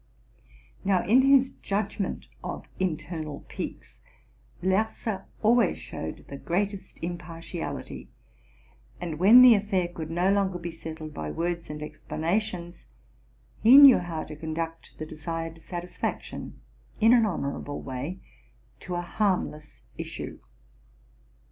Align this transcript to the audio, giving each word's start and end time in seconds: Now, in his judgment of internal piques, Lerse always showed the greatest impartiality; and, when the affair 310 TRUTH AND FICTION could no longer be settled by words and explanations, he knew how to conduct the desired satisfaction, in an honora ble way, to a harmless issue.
Now, 0.83 1.05
in 1.05 1.21
his 1.21 1.51
judgment 1.61 2.25
of 2.43 2.65
internal 2.79 3.41
piques, 3.47 3.99
Lerse 4.63 5.07
always 5.43 5.77
showed 5.77 6.25
the 6.27 6.37
greatest 6.39 6.97
impartiality; 7.03 8.09
and, 8.99 9.19
when 9.19 9.43
the 9.43 9.53
affair 9.53 9.85
310 9.85 9.93
TRUTH 9.93 9.93
AND 9.93 9.93
FICTION 9.93 10.07
could 10.07 10.11
no 10.11 10.33
longer 10.33 10.57
be 10.57 10.71
settled 10.71 11.13
by 11.13 11.29
words 11.29 11.69
and 11.69 11.83
explanations, 11.83 12.87
he 13.61 13.77
knew 13.77 13.99
how 13.99 14.23
to 14.23 14.35
conduct 14.35 14.97
the 14.97 15.05
desired 15.05 15.61
satisfaction, 15.61 16.59
in 16.99 17.13
an 17.13 17.27
honora 17.27 17.59
ble 17.61 17.79
way, 17.83 18.17
to 18.79 18.95
a 18.95 19.01
harmless 19.01 19.81
issue. 19.99 20.39